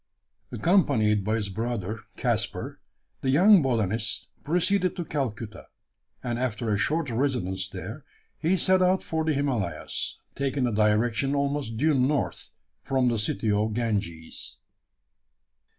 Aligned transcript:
Accompanied 0.51 1.23
by 1.23 1.35
his 1.35 1.49
brother, 1.49 1.99
Caspar, 2.17 2.79
the 3.21 3.29
young 3.29 3.61
botanist 3.61 4.29
proceeded 4.43 4.95
to 4.95 5.05
Calcutta; 5.05 5.67
and, 6.23 6.39
after 6.39 6.71
a 6.71 6.77
short 6.79 7.11
residence 7.11 7.69
there, 7.69 8.03
he 8.39 8.57
set 8.57 8.81
out 8.81 9.03
for 9.03 9.23
the 9.23 9.33
Himalayas 9.35 10.17
taking 10.35 10.65
a 10.65 10.71
direction 10.73 11.35
almost 11.35 11.77
due 11.77 11.93
north 11.93 12.49
from 12.81 13.09
the 13.09 13.19
city 13.19 13.51
of 13.51 13.75
the 13.75 13.79
Ganges. 13.79 14.57